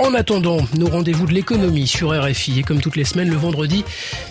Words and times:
En 0.00 0.14
attendant, 0.14 0.58
nos 0.76 0.86
rendez-vous 0.86 1.26
de 1.26 1.32
l'économie 1.32 1.88
sur 1.88 2.10
RFI 2.10 2.60
et 2.60 2.62
comme 2.62 2.80
toutes 2.80 2.94
les 2.94 3.04
semaines 3.04 3.30
le 3.30 3.36
vendredi, 3.36 3.84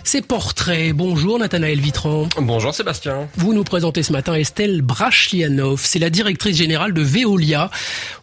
c'est 0.05 0.25
portrait. 0.25 0.93
Bonjour 0.93 1.37
Nathanaël 1.37 1.81
Vitran. 1.81 2.29
Bonjour 2.37 2.73
Sébastien. 2.73 3.27
Vous 3.35 3.53
nous 3.53 3.65
présentez 3.65 4.01
ce 4.01 4.13
matin 4.13 4.33
Estelle 4.35 4.81
Brachlianov, 4.81 5.81
c'est 5.83 5.99
la 5.99 6.09
directrice 6.09 6.55
générale 6.55 6.93
de 6.93 7.01
Veolia. 7.01 7.69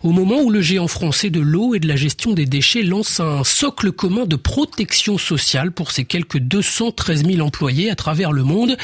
Au 0.02 0.12
moment 0.12 0.40
où 0.40 0.50
le 0.50 0.62
géant 0.62 0.88
français 0.88 1.28
de 1.28 1.40
l'eau 1.40 1.74
et 1.74 1.80
de 1.80 1.86
la 1.86 1.96
gestion 1.96 2.32
des 2.32 2.46
déchets 2.46 2.82
lance 2.82 3.20
un 3.20 3.44
socle 3.44 3.92
commun 3.92 4.24
de 4.24 4.36
protection 4.36 5.18
sociale 5.18 5.70
pour 5.70 5.90
ses 5.90 6.06
quelques 6.06 6.38
213 6.38 7.26
000 7.26 7.40
employés 7.46 7.90
à 7.90 7.94
travers 7.94 8.32
le 8.32 8.42
monde, 8.42 8.78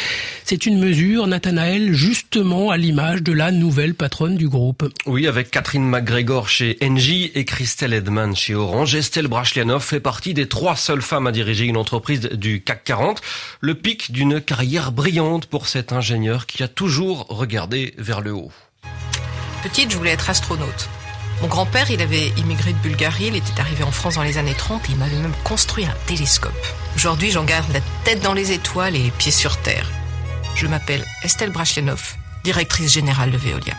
c'est 0.45 0.66
une 0.66 0.79
mesure, 0.79 1.27
Nathanaël, 1.27 1.95
justement 1.95 2.70
à 2.70 2.77
l'image 2.77 3.22
de 3.22 3.32
la 3.32 3.52
nouvelle 3.52 3.95
patronne 3.95 4.36
du 4.36 4.50
groupe. 4.50 4.86
Oui, 5.06 5.27
avec 5.27 5.50
Catherine 5.50 5.89
McGregor 5.89 6.50
chez 6.50 6.77
Engie 6.82 7.31
et 7.35 7.46
Christelle 7.46 7.95
Edman 7.95 8.36
chez 8.36 8.50
Orange, 8.54 8.95
Estelle 8.95 9.29
Brachlianov 9.29 9.82
fait 9.82 10.00
partie 10.00 10.35
des 10.35 10.49
trois 10.49 10.77
seules 10.77 11.03
femmes 11.03 11.27
à 11.27 11.32
diriger 11.32 11.64
une 11.64 11.77
entreprise 11.77 12.21
du 12.21 12.63
CAC 12.63 12.85
40. 12.85 13.21
Le 13.61 13.75
pic 13.75 14.13
d'une 14.13 14.41
carrière 14.41 14.93
brillante 14.93 15.46
pour 15.46 15.67
cet 15.67 15.93
ingénieur 15.93 16.46
qui 16.46 16.63
a 16.63 16.68
toujours 16.68 17.27
regardé 17.29 17.94
vers 17.99 18.21
le 18.21 18.32
haut. 18.32 18.53
Petite, 19.63 19.91
je 19.91 19.96
voulais 19.96 20.11
être 20.11 20.31
astronaute. 20.31 20.89
Mon 21.43 21.49
grand-père, 21.49 21.91
il 21.91 22.03
avait 22.03 22.29
immigré 22.36 22.72
de 22.72 22.79
Bulgarie, 22.79 23.29
il 23.29 23.36
était 23.36 23.61
arrivé 23.61 23.82
en 23.82 23.91
France 23.91 24.17
dans 24.17 24.22
les 24.22 24.36
années 24.36 24.55
30 24.55 24.89
et 24.89 24.93
il 24.93 24.99
m'avait 24.99 25.17
même 25.17 25.35
construit 25.44 25.86
un 25.86 25.94
télescope. 26.07 26.53
Aujourd'hui, 26.96 27.30
j'en 27.30 27.44
garde 27.44 27.72
la 27.72 27.80
tête 28.05 28.21
dans 28.22 28.35
les 28.35 28.53
étoiles 28.53 28.96
et 28.96 29.03
les 29.03 29.11
pieds 29.11 29.32
sur 29.32 29.57
terre. 29.58 29.91
Je 30.55 30.67
m'appelle 30.67 31.05
Estelle 31.22 31.50
Brachlianov, 31.50 32.14
directrice 32.44 32.92
générale 32.92 33.30
de 33.30 33.39
Veolia. 33.39 33.75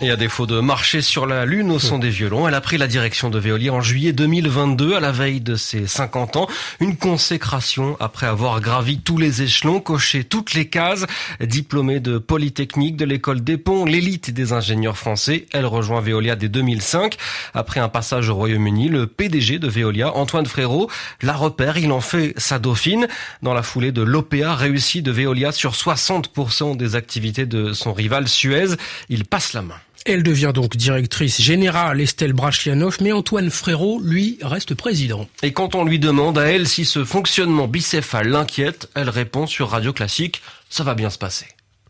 Et 0.00 0.10
à 0.10 0.16
défaut 0.16 0.46
de 0.46 0.58
marcher 0.58 1.02
sur 1.02 1.24
la 1.24 1.46
Lune 1.46 1.70
au 1.70 1.78
son 1.78 1.98
des 1.98 2.10
violons, 2.10 2.48
elle 2.48 2.54
a 2.54 2.60
pris 2.60 2.78
la 2.78 2.88
direction 2.88 3.30
de 3.30 3.38
Veolia 3.38 3.72
en 3.72 3.80
juillet 3.80 4.12
2022, 4.12 4.96
à 4.96 5.00
la 5.00 5.12
veille 5.12 5.40
de 5.40 5.54
ses 5.54 5.86
50 5.86 6.36
ans. 6.36 6.48
Une 6.80 6.96
consécration 6.96 7.96
après 8.00 8.26
avoir 8.26 8.60
gravi 8.60 8.98
tous 8.98 9.18
les 9.18 9.42
échelons, 9.42 9.78
coché 9.78 10.24
toutes 10.24 10.54
les 10.54 10.68
cases. 10.68 11.06
Diplômée 11.40 12.00
de 12.00 12.18
Polytechnique, 12.18 12.96
de 12.96 13.04
l'école 13.04 13.42
des 13.44 13.56
ponts, 13.56 13.84
l'élite 13.84 14.32
des 14.32 14.52
ingénieurs 14.52 14.98
français, 14.98 15.46
elle 15.52 15.64
rejoint 15.64 16.00
Veolia 16.00 16.34
dès 16.34 16.48
2005. 16.48 17.16
Après 17.54 17.78
un 17.78 17.88
passage 17.88 18.28
au 18.28 18.34
Royaume-Uni, 18.34 18.88
le 18.88 19.06
PDG 19.06 19.60
de 19.60 19.68
Veolia, 19.68 20.12
Antoine 20.16 20.46
Frérot, 20.46 20.90
la 21.22 21.34
repère, 21.34 21.78
il 21.78 21.92
en 21.92 22.00
fait 22.00 22.34
sa 22.36 22.58
dauphine. 22.58 23.06
Dans 23.42 23.54
la 23.54 23.62
foulée 23.62 23.92
de 23.92 24.02
l'OPA 24.02 24.56
réussi 24.56 25.02
de 25.02 25.12
Veolia 25.12 25.52
sur 25.52 25.72
60% 25.72 26.76
des 26.76 26.96
activités 26.96 27.46
de 27.46 27.72
son 27.72 27.92
rival 27.92 28.26
Suez, 28.26 28.74
il 29.08 29.24
passe 29.24 29.52
la 29.52 29.62
main. 29.62 29.76
Elle 30.06 30.22
devient 30.22 30.52
donc 30.54 30.76
directrice 30.76 31.40
générale 31.40 31.98
Estelle 31.98 32.34
Brachlianov, 32.34 32.98
mais 33.00 33.12
Antoine 33.12 33.48
Frérot, 33.48 34.00
lui, 34.00 34.38
reste 34.42 34.74
président. 34.74 35.26
Et 35.42 35.54
quand 35.54 35.74
on 35.74 35.82
lui 35.82 35.98
demande 35.98 36.36
à 36.36 36.44
elle 36.44 36.68
si 36.68 36.84
ce 36.84 37.06
fonctionnement 37.06 37.66
bicéphale 37.66 38.28
l'inquiète, 38.28 38.90
elle 38.94 39.08
répond 39.08 39.46
sur 39.46 39.70
Radio 39.70 39.94
Classique, 39.94 40.42
ça 40.68 40.84
va 40.84 40.94
bien 40.94 41.08
se 41.08 41.16
passer. 41.16 41.46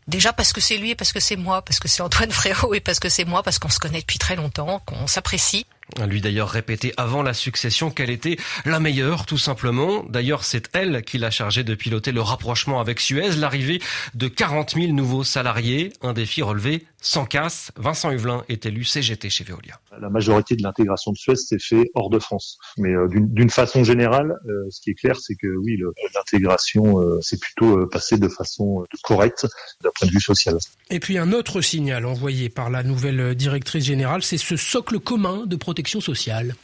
Déjà 0.07 0.31
parce 0.31 0.53
que 0.53 0.61
c'est 0.61 0.77
lui 0.77 0.91
et 0.91 0.95
parce 0.95 1.11
que 1.11 1.19
c'est 1.19 1.35
moi, 1.35 1.61
parce 1.61 1.79
que 1.79 1.89
c'est 1.89 2.01
Antoine 2.01 2.31
Frérot 2.31 2.73
et 2.73 2.79
parce 2.79 2.99
que 2.99 3.09
c'est 3.09 3.25
moi, 3.25 3.43
parce 3.43 3.59
qu'on 3.59 3.67
se 3.69 3.79
connaît 3.79 3.99
depuis 3.99 4.19
très 4.19 4.37
longtemps, 4.37 4.81
qu'on 4.85 5.07
s'apprécie. 5.07 5.65
Lui 6.07 6.19
d'ailleurs 6.19 6.49
répétait 6.49 6.93
avant 6.97 7.21
la 7.21 7.33
succession 7.33 7.91
qu'elle 7.91 8.09
était 8.09 8.37
la 8.65 8.79
meilleure, 8.79 9.25
tout 9.25 9.37
simplement. 9.37 10.03
D'ailleurs, 10.09 10.43
c'est 10.43 10.69
elle 10.73 11.03
qui 11.03 11.17
l'a 11.17 11.31
chargé 11.31 11.63
de 11.63 11.75
piloter 11.75 12.11
le 12.11 12.21
rapprochement 12.21 12.79
avec 12.79 12.99
Suez, 12.99 13.35
l'arrivée 13.35 13.81
de 14.15 14.27
40 14.27 14.71
000 14.71 14.93
nouveaux 14.93 15.23
salariés, 15.23 15.93
un 16.01 16.13
défi 16.13 16.41
relevé 16.41 16.85
sans 17.01 17.25
casse. 17.25 17.71
Vincent 17.77 18.11
Huvelin 18.11 18.43
est 18.49 18.65
élu 18.65 18.83
CGT 18.83 19.29
chez 19.29 19.43
Veolia. 19.43 19.79
La 20.01 20.09
majorité 20.09 20.55
de 20.55 20.63
l'intégration 20.63 21.11
de 21.11 21.17
Suez 21.17 21.35
s'est 21.35 21.59
fait 21.59 21.91
hors 21.93 22.09
de 22.09 22.17
France. 22.17 22.57
Mais 22.77 22.93
euh, 22.93 23.07
d'une 23.07 23.51
façon 23.51 23.83
générale, 23.83 24.35
euh, 24.49 24.65
ce 24.71 24.81
qui 24.81 24.89
est 24.89 24.95
clair, 24.95 25.15
c'est 25.15 25.35
que 25.35 25.47
oui, 25.47 25.79
l'intégration 26.15 26.99
euh, 26.99 27.21
s'est 27.21 27.37
plutôt 27.37 27.77
euh, 27.77 27.87
passée 27.87 28.17
de 28.17 28.27
façon 28.27 28.81
euh, 28.81 28.85
correcte 29.03 29.45
d'un 29.83 29.91
point 29.97 30.07
de 30.07 30.13
vue 30.13 30.19
social. 30.19 30.57
Et 30.89 30.99
puis 30.99 31.19
un 31.19 31.31
autre 31.31 31.61
signal 31.61 32.05
envoyé 32.07 32.49
par 32.49 32.71
la 32.71 32.81
nouvelle 32.81 33.35
directrice 33.35 33.85
générale, 33.85 34.23
c'est 34.23 34.37
ce 34.37 34.57
socle 34.57 34.99
commun 34.99 35.45
de 35.45 35.55
protection 35.55 35.74
sociale. 36.01 36.55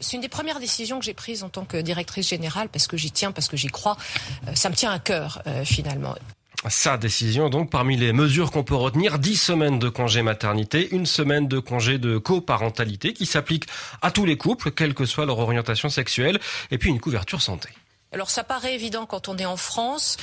C'est 0.00 0.16
une 0.16 0.22
des 0.22 0.28
premières 0.28 0.60
décisions 0.60 0.98
que 0.98 1.04
j'ai 1.04 1.14
prises 1.14 1.42
en 1.42 1.48
tant 1.48 1.64
que 1.64 1.76
directrice 1.76 2.28
générale 2.28 2.68
parce 2.68 2.86
que 2.86 2.96
j'y 2.96 3.10
tiens, 3.10 3.32
parce 3.32 3.48
que 3.48 3.56
j'y 3.56 3.68
crois. 3.68 3.96
Ça 4.54 4.70
me 4.70 4.74
tient 4.74 4.90
à 4.90 4.98
cœur 4.98 5.42
finalement. 5.64 6.14
Sa 6.68 6.98
décision, 6.98 7.48
donc, 7.48 7.70
parmi 7.70 7.96
les 7.96 8.12
mesures 8.12 8.50
qu'on 8.50 8.64
peut 8.64 8.74
retenir, 8.74 9.18
10 9.18 9.36
semaines 9.36 9.78
de 9.78 9.88
congé 9.88 10.20
maternité, 10.20 10.88
une 10.92 11.06
semaine 11.06 11.48
de 11.48 11.58
congé 11.58 11.96
de 11.98 12.18
coparentalité 12.18 13.14
qui 13.14 13.24
s'applique 13.24 13.64
à 14.02 14.10
tous 14.10 14.26
les 14.26 14.36
couples, 14.36 14.70
quelle 14.70 14.92
que 14.92 15.06
soit 15.06 15.24
leur 15.24 15.38
orientation 15.38 15.88
sexuelle, 15.88 16.38
et 16.70 16.76
puis 16.76 16.90
une 16.90 17.00
couverture 17.00 17.40
santé. 17.40 17.70
Alors 18.12 18.30
ça 18.30 18.42
paraît 18.42 18.74
évident 18.74 19.06
quand 19.06 19.28
on 19.28 19.36
est 19.38 19.46
en 19.46 19.56
France. 19.56 20.16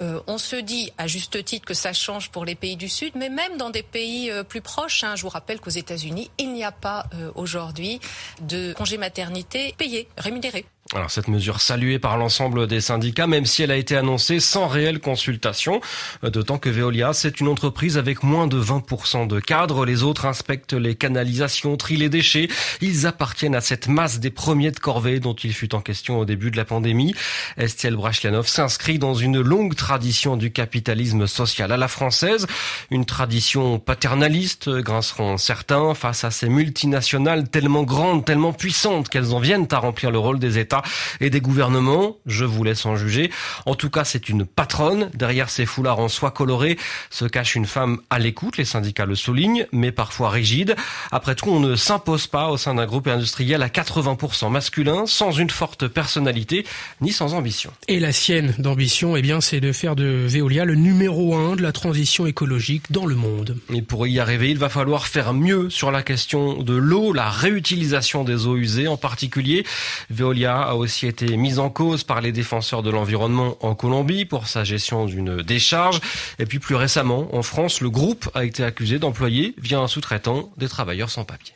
Euh, 0.00 0.20
on 0.26 0.38
se 0.38 0.56
dit 0.56 0.92
à 0.98 1.06
juste 1.06 1.44
titre 1.44 1.66
que 1.66 1.74
ça 1.74 1.92
change 1.92 2.30
pour 2.30 2.44
les 2.44 2.54
pays 2.54 2.76
du 2.76 2.88
Sud, 2.88 3.12
mais 3.14 3.28
même 3.28 3.56
dans 3.58 3.70
des 3.70 3.82
pays 3.82 4.30
euh, 4.30 4.42
plus 4.42 4.60
proches, 4.60 5.04
hein, 5.04 5.14
je 5.14 5.22
vous 5.22 5.28
rappelle 5.28 5.60
qu'aux 5.60 5.70
États-Unis, 5.70 6.30
il 6.38 6.52
n'y 6.52 6.64
a 6.64 6.72
pas 6.72 7.06
euh, 7.14 7.30
aujourd'hui 7.36 8.00
de 8.40 8.72
congé 8.72 8.98
maternité 8.98 9.74
payé, 9.78 10.08
rémunéré. 10.16 10.64
Alors 10.92 11.10
cette 11.10 11.28
mesure 11.28 11.62
saluée 11.62 11.98
par 11.98 12.18
l'ensemble 12.18 12.66
des 12.66 12.82
syndicats, 12.82 13.26
même 13.26 13.46
si 13.46 13.62
elle 13.62 13.70
a 13.70 13.76
été 13.76 13.96
annoncée 13.96 14.38
sans 14.38 14.66
réelle 14.66 15.00
consultation, 15.00 15.80
d'autant 16.22 16.58
que 16.58 16.68
Veolia, 16.68 17.14
c'est 17.14 17.40
une 17.40 17.48
entreprise 17.48 17.96
avec 17.96 18.22
moins 18.22 18.46
de 18.46 18.60
20% 18.60 19.26
de 19.26 19.40
cadres. 19.40 19.86
Les 19.86 20.02
autres 20.02 20.26
inspectent 20.26 20.74
les 20.74 20.94
canalisations, 20.94 21.78
trient 21.78 21.96
les 21.96 22.10
déchets. 22.10 22.48
Ils 22.82 23.06
appartiennent 23.06 23.54
à 23.54 23.62
cette 23.62 23.88
masse 23.88 24.20
des 24.20 24.28
premiers 24.28 24.72
de 24.72 24.78
corvée 24.78 25.20
dont 25.20 25.32
il 25.32 25.54
fut 25.54 25.74
en 25.74 25.80
question 25.80 26.18
au 26.18 26.26
début 26.26 26.50
de 26.50 26.58
la 26.58 26.66
pandémie. 26.66 27.14
Estelle 27.56 27.96
Brachlianov 27.96 28.46
s'inscrit 28.46 28.98
dans 28.98 29.14
une 29.14 29.40
longue 29.40 29.76
tradition 29.76 30.36
du 30.36 30.52
capitalisme 30.52 31.26
social 31.26 31.72
à 31.72 31.78
la 31.78 31.88
française, 31.88 32.46
une 32.90 33.06
tradition 33.06 33.78
paternaliste, 33.78 34.68
grinceront 34.68 35.38
certains, 35.38 35.94
face 35.94 36.24
à 36.24 36.30
ces 36.30 36.50
multinationales 36.50 37.48
tellement 37.48 37.84
grandes, 37.84 38.26
tellement 38.26 38.52
puissantes 38.52 39.08
qu'elles 39.08 39.32
en 39.32 39.38
viennent 39.38 39.66
à 39.70 39.78
remplir 39.78 40.10
le 40.10 40.18
rôle 40.18 40.38
des 40.38 40.58
États 40.58 40.73
et 41.20 41.30
des 41.30 41.40
gouvernements. 41.40 42.16
Je 42.26 42.44
vous 42.44 42.64
laisse 42.64 42.86
en 42.86 42.96
juger. 42.96 43.30
En 43.66 43.74
tout 43.74 43.90
cas, 43.90 44.04
c'est 44.04 44.28
une 44.28 44.46
patronne. 44.46 45.10
Derrière 45.14 45.50
ces 45.50 45.66
foulards 45.66 45.98
en 45.98 46.08
soie 46.08 46.30
colorée 46.30 46.78
se 47.10 47.24
cache 47.24 47.54
une 47.54 47.66
femme 47.66 48.00
à 48.10 48.18
l'écoute, 48.18 48.56
les 48.56 48.64
syndicats 48.64 49.06
le 49.06 49.14
soulignent, 49.14 49.66
mais 49.72 49.92
parfois 49.92 50.30
rigide. 50.30 50.76
Après 51.10 51.34
tout, 51.34 51.50
on 51.50 51.60
ne 51.60 51.76
s'impose 51.76 52.26
pas 52.26 52.48
au 52.48 52.56
sein 52.56 52.74
d'un 52.74 52.86
groupe 52.86 53.06
industriel 53.06 53.62
à 53.62 53.68
80% 53.68 54.50
masculin, 54.50 55.04
sans 55.06 55.32
une 55.32 55.50
forte 55.50 55.88
personnalité, 55.88 56.66
ni 57.00 57.12
sans 57.12 57.34
ambition. 57.34 57.72
Et 57.88 58.00
la 58.00 58.12
sienne 58.12 58.54
d'ambition, 58.58 59.16
eh 59.16 59.22
bien, 59.22 59.40
c'est 59.40 59.60
de 59.60 59.72
faire 59.72 59.96
de 59.96 60.26
Veolia 60.26 60.64
le 60.64 60.74
numéro 60.74 61.36
un 61.36 61.56
de 61.56 61.62
la 61.62 61.72
transition 61.72 62.26
écologique 62.26 62.90
dans 62.90 63.06
le 63.06 63.14
monde. 63.14 63.56
Et 63.72 63.82
pour 63.82 64.06
y 64.06 64.18
arriver, 64.18 64.50
il 64.50 64.58
va 64.58 64.68
falloir 64.68 65.06
faire 65.06 65.32
mieux 65.32 65.70
sur 65.70 65.90
la 65.90 66.02
question 66.02 66.62
de 66.62 66.74
l'eau, 66.74 67.12
la 67.12 67.30
réutilisation 67.30 68.24
des 68.24 68.46
eaux 68.46 68.56
usées 68.56 68.88
en 68.88 68.96
particulier. 68.96 69.64
Veolia 70.10 70.63
a 70.64 70.74
aussi 70.74 71.06
été 71.06 71.36
mise 71.36 71.58
en 71.58 71.70
cause 71.70 72.04
par 72.04 72.20
les 72.20 72.32
défenseurs 72.32 72.82
de 72.82 72.90
l'environnement 72.90 73.56
en 73.60 73.74
Colombie 73.74 74.24
pour 74.24 74.46
sa 74.46 74.64
gestion 74.64 75.06
d'une 75.06 75.42
décharge. 75.42 76.00
Et 76.38 76.46
puis 76.46 76.58
plus 76.58 76.74
récemment, 76.74 77.34
en 77.34 77.42
France, 77.42 77.80
le 77.80 77.90
groupe 77.90 78.28
a 78.34 78.44
été 78.44 78.64
accusé 78.64 78.98
d'employer, 78.98 79.54
via 79.58 79.80
un 79.80 79.88
sous-traitant, 79.88 80.50
des 80.56 80.68
travailleurs 80.68 81.10
sans 81.10 81.24
papier. 81.24 81.54